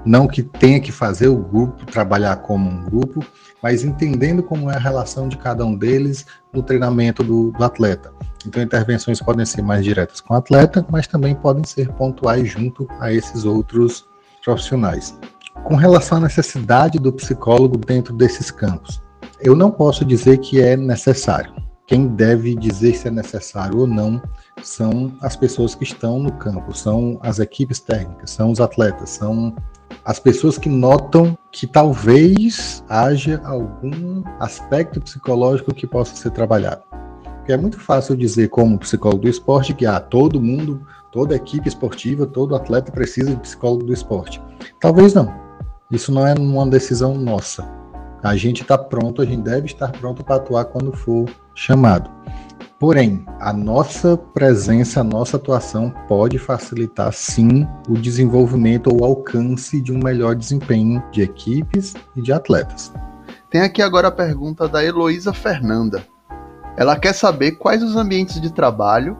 não 0.05 0.27
que 0.27 0.41
tenha 0.41 0.79
que 0.79 0.91
fazer 0.91 1.27
o 1.27 1.37
grupo 1.37 1.85
trabalhar 1.85 2.37
como 2.37 2.69
um 2.69 2.85
grupo, 2.85 3.25
mas 3.61 3.83
entendendo 3.83 4.41
como 4.41 4.71
é 4.71 4.75
a 4.75 4.79
relação 4.79 5.27
de 5.27 5.37
cada 5.37 5.65
um 5.65 5.75
deles 5.75 6.25
no 6.53 6.63
treinamento 6.63 7.23
do, 7.23 7.51
do 7.51 7.63
atleta. 7.63 8.13
Então, 8.45 8.63
intervenções 8.63 9.19
podem 9.19 9.45
ser 9.45 9.61
mais 9.61 9.83
diretas 9.83 10.21
com 10.21 10.33
o 10.33 10.37
atleta, 10.37 10.85
mas 10.89 11.07
também 11.07 11.35
podem 11.35 11.63
ser 11.63 11.91
pontuais 11.93 12.49
junto 12.49 12.87
a 12.99 13.11
esses 13.11 13.43
outros 13.43 14.05
profissionais. 14.43 15.17
Com 15.65 15.75
relação 15.75 16.19
à 16.19 16.21
necessidade 16.21 16.97
do 16.99 17.11
psicólogo 17.11 17.77
dentro 17.77 18.13
desses 18.13 18.49
campos, 18.49 19.01
eu 19.41 19.55
não 19.55 19.69
posso 19.69 20.05
dizer 20.05 20.37
que 20.37 20.61
é 20.61 20.77
necessário. 20.77 21.53
Quem 21.85 22.07
deve 22.07 22.55
dizer 22.55 22.95
se 22.95 23.07
é 23.07 23.11
necessário 23.11 23.79
ou 23.79 23.87
não 23.87 24.21
são 24.61 25.13
as 25.21 25.35
pessoas 25.35 25.73
que 25.73 25.83
estão 25.83 26.19
no 26.19 26.31
campo, 26.33 26.75
são 26.75 27.19
as 27.21 27.39
equipes 27.39 27.79
técnicas, 27.79 28.31
são 28.31 28.51
os 28.51 28.59
atletas, 28.59 29.09
são 29.09 29.55
as 30.03 30.19
pessoas 30.19 30.57
que 30.57 30.69
notam 30.69 31.37
que 31.51 31.67
talvez 31.67 32.83
haja 32.87 33.41
algum 33.43 34.23
aspecto 34.39 35.01
psicológico 35.01 35.73
que 35.73 35.85
possa 35.85 36.15
ser 36.15 36.31
trabalhado. 36.31 36.83
Porque 37.37 37.53
é 37.53 37.57
muito 37.57 37.79
fácil 37.79 38.15
dizer, 38.15 38.49
como 38.49 38.77
psicólogo 38.77 39.23
do 39.23 39.29
esporte, 39.29 39.73
que 39.73 39.85
ah, 39.85 39.99
todo 39.99 40.41
mundo, 40.41 40.85
toda 41.11 41.35
equipe 41.35 41.67
esportiva, 41.67 42.25
todo 42.25 42.55
atleta 42.55 42.91
precisa 42.91 43.31
de 43.31 43.41
psicólogo 43.41 43.85
do 43.85 43.93
esporte. 43.93 44.41
Talvez 44.79 45.13
não. 45.13 45.33
Isso 45.89 46.11
não 46.11 46.27
é 46.27 46.33
uma 46.33 46.67
decisão 46.67 47.15
nossa. 47.15 47.65
A 48.21 48.35
gente 48.35 48.63
está 48.63 48.77
pronto, 48.77 49.21
a 49.21 49.25
gente 49.25 49.43
deve 49.43 49.67
estar 49.67 49.91
pronto 49.93 50.23
para 50.23 50.35
atuar 50.35 50.65
quando 50.65 50.91
for 50.91 51.29
chamado. 51.55 52.09
Porém, 52.79 53.25
a 53.39 53.51
nossa 53.51 54.15
presença, 54.15 55.01
a 55.01 55.03
nossa 55.03 55.37
atuação 55.37 55.91
pode 56.07 56.37
facilitar 56.37 57.11
sim 57.11 57.67
o 57.89 57.93
desenvolvimento 57.93 58.93
ou 58.93 59.03
alcance 59.03 59.81
de 59.81 59.91
um 59.91 59.97
melhor 59.97 60.35
desempenho 60.35 61.03
de 61.11 61.23
equipes 61.23 61.95
e 62.15 62.21
de 62.21 62.31
atletas. 62.31 62.93
Tem 63.49 63.61
aqui 63.61 63.81
agora 63.81 64.09
a 64.09 64.11
pergunta 64.11 64.67
da 64.67 64.85
Heloísa 64.85 65.33
Fernanda. 65.33 66.05
Ela 66.77 66.95
quer 66.95 67.13
saber 67.13 67.53
quais 67.53 67.81
os 67.81 67.95
ambientes 67.95 68.39
de 68.39 68.53
trabalho 68.53 69.17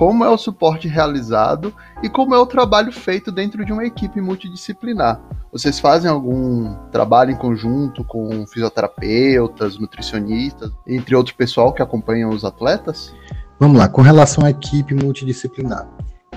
como 0.00 0.24
é 0.24 0.30
o 0.30 0.38
suporte 0.38 0.88
realizado 0.88 1.74
e 2.02 2.08
como 2.08 2.34
é 2.34 2.38
o 2.38 2.46
trabalho 2.46 2.90
feito 2.90 3.30
dentro 3.30 3.66
de 3.66 3.70
uma 3.70 3.84
equipe 3.84 4.18
multidisciplinar. 4.18 5.20
Vocês 5.52 5.78
fazem 5.78 6.10
algum 6.10 6.74
trabalho 6.90 7.32
em 7.32 7.36
conjunto 7.36 8.02
com 8.02 8.46
fisioterapeutas, 8.46 9.78
nutricionistas, 9.78 10.72
entre 10.86 11.14
outro 11.14 11.34
pessoal 11.34 11.74
que 11.74 11.82
acompanham 11.82 12.30
os 12.30 12.46
atletas? 12.46 13.14
Vamos 13.58 13.76
lá, 13.76 13.90
com 13.90 14.00
relação 14.00 14.42
à 14.42 14.48
equipe 14.48 14.94
multidisciplinar. 14.94 15.86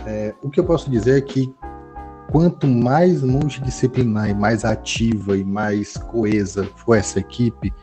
É, 0.05 0.35
o 0.43 0.49
que 0.49 0.59
eu 0.59 0.65
posso 0.65 0.91
dizer 0.91 1.19
é 1.19 1.21
que 1.21 1.49
quanto 2.33 2.67
mais 2.67 3.23
multidisciplinar 3.23 4.29
e 4.29 4.33
mais 4.33 4.65
ativa 4.65 5.37
e 5.37 5.43
mais 5.45 5.95
coesa 5.95 6.67
for 6.75 6.95
essa 6.95 7.17
equipe, 7.17 7.73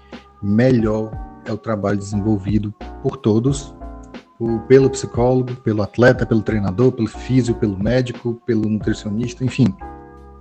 melhor 0.42 1.10
é 1.46 1.52
o 1.52 1.56
trabalho 1.56 1.96
desenvolvido 1.96 2.70
por 3.02 3.16
todos 3.16 3.74
pelo 4.66 4.90
psicólogo, 4.90 5.54
pelo 5.56 5.82
atleta, 5.82 6.24
pelo 6.24 6.42
treinador, 6.42 6.92
pelo 6.92 7.08
físico, 7.08 7.58
pelo 7.58 7.78
médico, 7.78 8.40
pelo 8.46 8.68
nutricionista, 8.68 9.44
enfim, 9.44 9.74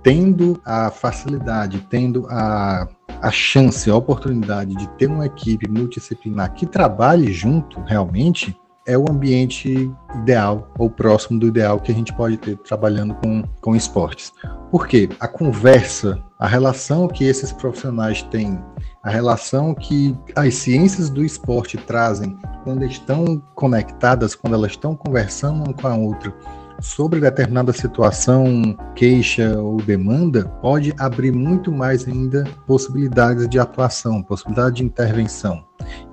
tendo 0.02 0.60
a 0.64 0.90
facilidade, 0.90 1.86
tendo 1.90 2.26
a, 2.30 2.88
a 3.20 3.30
chance, 3.30 3.90
a 3.90 3.96
oportunidade 3.96 4.74
de 4.74 4.88
ter 4.90 5.06
uma 5.06 5.26
equipe 5.26 5.68
multidisciplinar 5.68 6.54
que 6.54 6.66
trabalhe 6.66 7.32
junto 7.32 7.80
realmente, 7.82 8.56
é 8.86 8.96
o 8.96 9.04
ambiente 9.08 9.92
ideal 10.16 10.72
ou 10.78 10.90
próximo 10.90 11.38
do 11.38 11.46
ideal 11.46 11.78
que 11.78 11.92
a 11.92 11.94
gente 11.94 12.12
pode 12.14 12.38
ter 12.38 12.56
trabalhando 12.58 13.14
com, 13.16 13.42
com 13.60 13.76
esportes. 13.76 14.32
Por 14.70 14.88
quê? 14.88 15.08
A 15.20 15.28
conversa, 15.28 16.18
a 16.38 16.48
relação 16.48 17.06
que 17.06 17.24
esses 17.24 17.52
profissionais 17.52 18.22
têm, 18.22 18.58
a 19.04 19.10
relação 19.10 19.74
que 19.74 20.16
as 20.34 20.54
ciências 20.54 21.10
do 21.10 21.24
esporte 21.24 21.76
trazem 21.76 22.36
quando 22.64 22.84
estão 22.84 23.42
conectadas, 23.54 24.34
quando 24.34 24.54
elas 24.54 24.72
estão 24.72 24.94
conversando 24.94 25.64
uma 25.64 25.74
com 25.74 25.88
a 25.88 25.96
outra, 25.96 26.34
sobre 26.80 27.20
determinada 27.20 27.72
situação, 27.72 28.76
queixa 28.94 29.58
ou 29.60 29.76
demanda, 29.76 30.44
pode 30.62 30.94
abrir 30.98 31.30
muito 31.30 31.70
mais 31.70 32.08
ainda 32.08 32.44
possibilidades 32.66 33.48
de 33.48 33.58
atuação, 33.58 34.22
possibilidade 34.22 34.76
de 34.76 34.84
intervenção. 34.84 35.64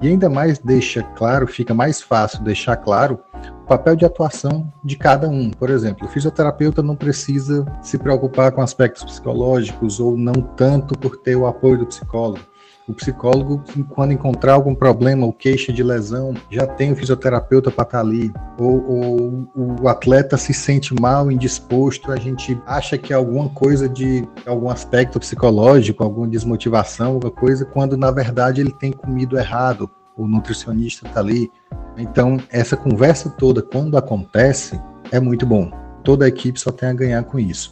E 0.01 0.08
ainda 0.08 0.30
mais 0.30 0.60
deixa 0.60 1.04
claro, 1.16 1.48
fica 1.48 1.74
mais 1.74 2.01
fácil 2.01 2.44
deixar 2.44 2.77
claro 2.77 3.20
o 3.62 3.68
papel 3.68 3.96
de 3.96 4.06
atuação 4.06 4.72
de 4.84 4.98
cada 4.98 5.30
um. 5.30 5.51
Por 5.51 5.70
exemplo, 5.70 6.06
o 6.06 6.10
fisioterapeuta 6.10 6.82
não 6.82 6.96
precisa 6.96 7.66
se 7.82 7.98
preocupar 7.98 8.51
com 8.51 8.62
aspectos 8.62 9.04
psicológicos 9.04 10.00
ou 10.00 10.18
não 10.18 10.34
tanto 10.34 10.98
por 10.98 11.18
ter 11.18 11.36
o 11.36 11.48
apoio 11.48 11.80
do 11.80 11.86
psicólogo 11.86 12.39
o 12.88 12.94
psicólogo, 12.94 13.62
quando 13.89 14.13
encontrar 14.13 14.53
algum 14.53 14.74
problema 14.74 15.25
ou 15.25 15.34
queixa 15.34 15.74
de 15.74 15.84
lesão, 15.84 16.34
já 16.50 16.65
tem 16.65 16.94
o 16.94 16.96
fisioterapeuta 16.96 17.70
para 17.70 17.84
estar 17.84 17.98
tá 17.98 18.03
ali. 18.03 18.32
Ou, 18.58 18.89
ou, 18.89 19.48
o 19.82 19.89
atleta 19.89 20.38
se 20.38 20.53
sente 20.53 20.94
mal, 21.00 21.29
indisposto, 21.29 22.12
a 22.12 22.15
gente 22.15 22.60
acha 22.65 22.98
que 22.98 23.12
é 23.12 23.15
alguma 23.15 23.50
coisa 23.50 23.89
de 23.89 24.25
algum 24.46 24.70
aspecto 24.70 25.20
psicológico, 25.20 26.01
alguma 26.01 26.27
desmotivação, 26.27 27.15
alguma 27.15 27.32
coisa, 27.32 27.65
quando 27.65 27.98
na 27.98 28.10
verdade 28.10 28.62
ele 28.62 28.72
tem 28.72 28.94
comido 28.94 29.38
errado. 29.38 29.89
O 30.15 30.27
nutricionista 30.27 31.06
está 31.06 31.20
ali. 31.20 31.51
Então, 31.96 32.38
essa 32.50 32.75
conversa 32.75 33.29
toda, 33.29 33.62
quando 33.62 33.98
acontece, 33.98 34.82
é 35.12 35.20
muito 35.20 35.46
bom. 35.46 35.70
Toda 36.03 36.25
a 36.25 36.27
equipe 36.27 36.60
só 36.60 36.72
tem 36.72 36.89
a 36.89 36.94
ganhar 36.94 37.24
com 37.24 37.38
isso. 37.38 37.70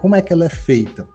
Como 0.00 0.14
é 0.14 0.22
que 0.22 0.32
ela 0.32 0.44
é 0.44 0.48
feita? 0.48 1.08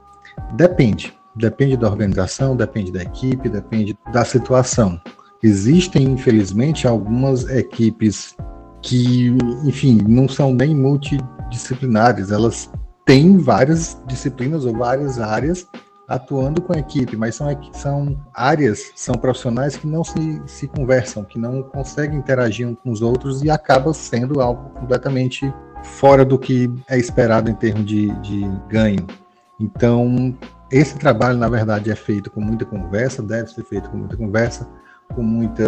Depende 0.56 1.14
Depende 1.36 1.76
da 1.78 1.88
organização, 1.88 2.56
depende 2.56 2.92
da 2.92 3.02
equipe, 3.02 3.50
depende 3.50 3.98
da 4.12 4.24
situação. 4.24 5.00
Existem, 5.42 6.04
infelizmente, 6.04 6.88
algumas 6.88 7.50
equipes 7.50 8.36
que, 8.82 9.36
enfim, 9.66 10.00
não 10.08 10.28
são 10.28 10.54
nem 10.54 10.76
multidisciplinares, 10.76 12.32
elas 12.32 12.70
têm 13.06 13.38
várias 13.38 13.98
disciplinas 14.08 14.66
ou 14.66 14.74
várias 14.74 15.20
áreas 15.20 15.68
atuando 16.08 16.62
com 16.62 16.74
a 16.74 16.80
equipe, 16.80 17.16
mas 17.16 17.36
são, 17.36 17.48
são 17.74 18.18
áreas, 18.34 18.92
são 18.96 19.16
profissionais 19.16 19.76
que 19.76 19.88
não 19.88 20.04
se, 20.04 20.42
se 20.46 20.68
conversam, 20.68 21.24
que 21.24 21.40
não 21.40 21.64
conseguem 21.64 22.20
interagir 22.20 22.68
uns 22.68 22.76
com 22.76 22.92
os 22.92 23.02
outros 23.02 23.42
e 23.42 23.50
acaba 23.50 23.94
sendo 23.94 24.42
algo 24.42 24.70
completamente 24.72 25.52
fora 25.84 26.24
do 26.24 26.38
que 26.38 26.70
é 26.88 26.98
esperado 26.98 27.50
em 27.50 27.56
termos 27.56 27.86
de, 27.86 28.10
de 28.22 28.42
ganho. 28.70 29.06
Então, 29.60 30.36
esse 30.74 30.98
trabalho, 30.98 31.38
na 31.38 31.48
verdade, 31.48 31.92
é 31.92 31.96
feito 31.96 32.32
com 32.32 32.42
muita 32.42 32.66
conversa, 32.66 33.22
deve 33.22 33.52
ser 33.52 33.64
feito 33.64 33.90
com 33.92 33.98
muita 33.98 34.18
conversa, 34.18 34.68
com 35.14 35.22
muita, 35.22 35.64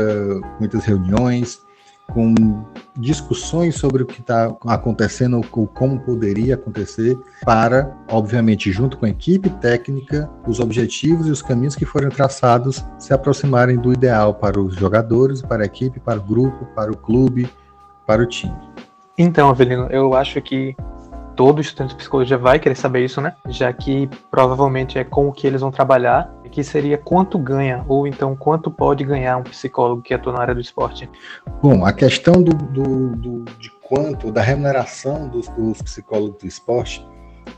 muitas 0.59 0.83
reuniões, 0.83 1.59
com 2.11 2.33
discussões 2.97 3.75
sobre 3.75 4.01
o 4.01 4.05
que 4.05 4.19
está 4.21 4.55
acontecendo 4.65 5.37
ou 5.51 5.67
como 5.67 5.99
poderia 5.99 6.55
acontecer, 6.55 7.15
para, 7.43 7.95
obviamente, 8.09 8.71
junto 8.71 8.97
com 8.97 9.05
a 9.05 9.09
equipe 9.09 9.49
técnica, 9.49 10.27
os 10.47 10.59
objetivos 10.59 11.27
e 11.27 11.31
os 11.31 11.41
caminhos 11.41 11.75
que 11.75 11.85
forem 11.85 12.09
traçados 12.09 12.83
se 12.97 13.13
aproximarem 13.13 13.77
do 13.77 13.93
ideal 13.93 14.33
para 14.33 14.59
os 14.59 14.75
jogadores, 14.75 15.41
para 15.41 15.63
a 15.63 15.65
equipe, 15.67 15.99
para 15.99 16.19
o 16.19 16.23
grupo, 16.23 16.65
para 16.75 16.91
o 16.91 16.97
clube, 16.97 17.47
para 18.07 18.23
o 18.23 18.25
time. 18.25 18.55
Então, 19.17 19.49
Avelino, 19.49 19.87
eu 19.91 20.15
acho 20.15 20.41
que 20.41 20.75
todo 21.35 21.61
estudante 21.61 21.91
de 21.91 21.97
psicologia 21.97 22.37
vai 22.37 22.59
querer 22.59 22.75
saber 22.75 23.03
isso, 23.03 23.21
né? 23.21 23.33
Já 23.49 23.71
que 23.71 24.09
provavelmente 24.31 24.97
é 24.97 25.03
com 25.03 25.27
o 25.27 25.31
que 25.31 25.45
eles 25.45 25.61
vão 25.61 25.71
trabalhar, 25.71 26.33
que 26.55 26.63
seria 26.63 26.97
quanto 26.97 27.37
ganha, 27.37 27.83
ou 27.85 28.07
então 28.07 28.33
quanto 28.33 28.71
pode 28.71 29.03
ganhar 29.03 29.35
um 29.35 29.43
psicólogo 29.43 30.01
que 30.01 30.13
atua 30.13 30.31
na 30.31 30.39
área 30.39 30.55
do 30.55 30.61
esporte. 30.61 31.09
Bom, 31.61 31.85
a 31.85 31.91
questão 31.91 32.41
do, 32.41 32.53
do, 32.53 33.15
do 33.17 33.43
de 33.59 33.69
quanto, 33.83 34.31
da 34.31 34.41
remuneração 34.41 35.27
dos, 35.27 35.49
dos 35.49 35.81
psicólogos 35.81 36.39
do 36.39 36.47
esporte, 36.47 37.05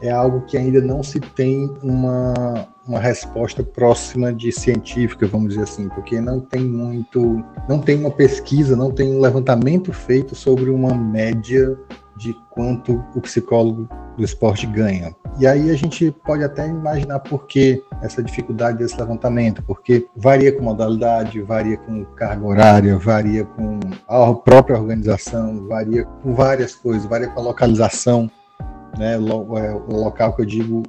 é 0.02 0.10
algo 0.10 0.42
que 0.42 0.58
ainda 0.58 0.82
não 0.82 1.04
se 1.04 1.20
tem 1.20 1.72
uma, 1.84 2.68
uma 2.88 3.00
resposta 3.00 3.64
próxima 3.64 4.34
de 4.34 4.52
científica, 4.52 5.28
vamos 5.28 5.50
dizer 5.50 5.64
assim, 5.64 5.88
porque 5.90 6.20
não 6.20 6.40
tem 6.40 6.62
muito, 6.62 7.44
não 7.70 7.80
tem 7.80 8.00
uma 8.00 8.12
pesquisa, 8.12 8.76
não 8.76 8.92
tem 8.92 9.16
um 9.16 9.22
levantamento 9.22 9.94
feito 9.94 10.34
sobre 10.34 10.72
uma 10.72 10.94
média 10.96 11.78
quanto 12.58 13.06
o 13.16 13.22
psicólogo 13.22 13.88
do 14.18 14.24
esporte 14.24 14.66
ganha. 14.66 15.16
E 15.40 15.46
aí 15.46 15.70
a 15.70 15.76
gente 15.76 16.12
pode 16.26 16.44
até 16.44 16.68
imaginar 16.68 17.20
por 17.20 17.46
que 17.46 17.84
essa 18.02 18.24
dificuldade 18.24 18.80
desse 18.80 19.00
levantamento, 19.00 19.62
porque 19.62 20.08
varia 20.16 20.52
com 20.52 20.64
modalidade, 20.64 21.40
varia 21.44 21.78
com 21.78 22.04
carga 22.04 22.44
horária, 22.44 22.98
varia 22.98 23.46
com 23.46 23.80
a 24.08 24.34
própria 24.34 24.76
organização, 24.76 25.68
varia 25.68 26.04
com 26.04 26.34
várias 26.34 26.74
coisas, 26.74 27.06
varia 27.06 27.28
com 27.28 27.40
a 27.40 27.44
localização, 27.44 28.30
né, 28.98 29.14
é, 29.14 29.20
o 29.20 29.96
local 29.96 30.36
que 30.36 30.42
eu 30.42 30.46
digo 30.46 30.82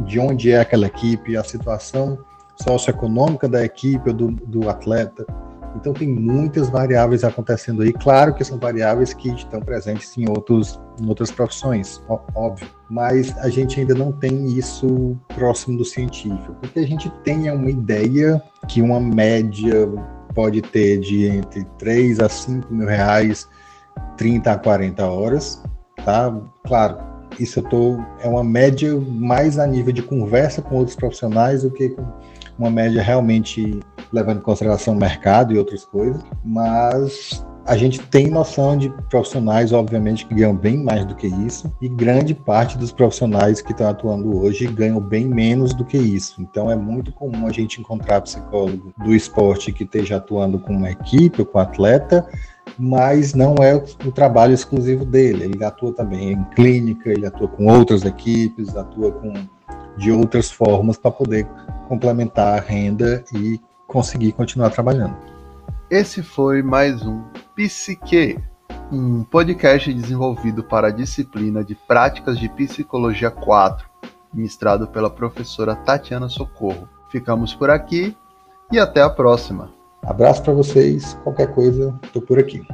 de 0.00 0.20
onde 0.20 0.52
é 0.52 0.60
aquela 0.60 0.86
equipe, 0.86 1.38
a 1.38 1.42
situação 1.42 2.18
socioeconômica 2.62 3.48
da 3.48 3.64
equipe 3.64 4.10
ou 4.10 4.14
do, 4.14 4.30
do 4.30 4.68
atleta, 4.68 5.24
então 5.74 5.92
tem 5.92 6.08
muitas 6.08 6.68
variáveis 6.68 7.24
acontecendo 7.24 7.82
aí. 7.82 7.92
Claro 7.92 8.34
que 8.34 8.44
são 8.44 8.58
variáveis 8.58 9.12
que 9.12 9.30
estão 9.30 9.60
presentes 9.60 10.16
em, 10.16 10.28
outros, 10.28 10.80
em 11.00 11.08
outras 11.08 11.30
profissões, 11.30 12.02
óbvio. 12.34 12.68
Mas 12.88 13.36
a 13.38 13.48
gente 13.48 13.80
ainda 13.80 13.94
não 13.94 14.12
tem 14.12 14.46
isso 14.46 15.16
próximo 15.34 15.78
do 15.78 15.84
científico. 15.84 16.56
O 16.62 16.68
que 16.68 16.78
a 16.78 16.86
gente 16.86 17.10
tem 17.24 17.48
é 17.48 17.52
uma 17.52 17.70
ideia 17.70 18.42
que 18.68 18.80
uma 18.80 19.00
média 19.00 19.88
pode 20.34 20.62
ter 20.62 20.98
de 20.98 21.26
entre 21.26 21.64
3 21.78 22.20
a 22.20 22.28
5 22.28 22.72
mil 22.72 22.86
reais, 22.86 23.48
30 24.16 24.52
a 24.52 24.58
40 24.58 25.06
horas, 25.06 25.62
tá? 26.04 26.34
Claro, 26.64 26.98
isso 27.38 27.60
eu 27.60 27.62
tô, 27.64 27.98
é 28.20 28.28
uma 28.28 28.44
média 28.44 28.94
mais 28.96 29.58
a 29.58 29.66
nível 29.66 29.92
de 29.92 30.02
conversa 30.02 30.62
com 30.62 30.76
outros 30.76 30.96
profissionais 30.96 31.62
do 31.62 31.70
que 31.70 31.96
uma 32.58 32.70
média 32.70 33.02
realmente 33.02 33.80
levando 34.14 34.38
em 34.38 34.42
consideração 34.42 34.94
o 34.94 34.98
mercado 34.98 35.52
e 35.52 35.58
outras 35.58 35.84
coisas, 35.84 36.22
mas 36.44 37.44
a 37.66 37.76
gente 37.76 37.98
tem 37.98 38.28
noção 38.28 38.76
de 38.76 38.90
profissionais, 39.08 39.72
obviamente, 39.72 40.26
que 40.26 40.34
ganham 40.34 40.54
bem 40.54 40.76
mais 40.76 41.04
do 41.04 41.14
que 41.14 41.26
isso, 41.26 41.74
e 41.80 41.88
grande 41.88 42.34
parte 42.34 42.76
dos 42.76 42.92
profissionais 42.92 43.62
que 43.62 43.72
estão 43.72 43.88
atuando 43.88 44.38
hoje 44.38 44.66
ganham 44.66 45.00
bem 45.00 45.26
menos 45.26 45.72
do 45.72 45.84
que 45.84 45.96
isso. 45.96 46.42
Então 46.42 46.70
é 46.70 46.76
muito 46.76 47.10
comum 47.12 47.46
a 47.46 47.52
gente 47.52 47.80
encontrar 47.80 48.20
psicólogo 48.20 48.92
do 49.02 49.14
esporte 49.14 49.72
que 49.72 49.84
esteja 49.84 50.16
atuando 50.16 50.58
com 50.58 50.74
uma 50.74 50.90
equipe 50.90 51.40
ou 51.40 51.46
com 51.46 51.58
um 51.58 51.62
atleta, 51.62 52.26
mas 52.78 53.34
não 53.34 53.54
é 53.56 53.74
o 53.74 54.12
trabalho 54.12 54.52
exclusivo 54.52 55.04
dele. 55.04 55.44
Ele 55.44 55.64
atua 55.64 55.92
também 55.92 56.32
em 56.32 56.44
clínica, 56.54 57.10
ele 57.10 57.26
atua 57.26 57.48
com 57.48 57.66
outras 57.66 58.04
equipes, 58.04 58.76
atua 58.76 59.10
com 59.10 59.32
de 59.96 60.10
outras 60.10 60.50
formas 60.50 60.96
para 60.96 61.10
poder 61.10 61.46
complementar 61.88 62.58
a 62.58 62.60
renda 62.60 63.24
e 63.32 63.60
conseguir 63.86 64.32
continuar 64.32 64.70
trabalhando. 64.70 65.16
Esse 65.90 66.22
foi 66.22 66.62
mais 66.62 67.04
um 67.06 67.22
Psique, 67.54 68.38
um 68.90 69.22
podcast 69.24 69.92
desenvolvido 69.92 70.64
para 70.64 70.88
a 70.88 70.90
disciplina 70.90 71.62
de 71.62 71.74
Práticas 71.74 72.38
de 72.38 72.48
Psicologia 72.48 73.30
4, 73.30 73.88
ministrado 74.32 74.88
pela 74.88 75.10
professora 75.10 75.76
Tatiana 75.76 76.28
Socorro. 76.28 76.88
Ficamos 77.10 77.54
por 77.54 77.70
aqui 77.70 78.16
e 78.72 78.78
até 78.78 79.02
a 79.02 79.10
próxima. 79.10 79.70
Abraço 80.04 80.42
para 80.42 80.52
vocês. 80.52 81.14
Qualquer 81.22 81.54
coisa, 81.54 81.98
estou 82.02 82.20
por 82.20 82.38
aqui. 82.38 82.66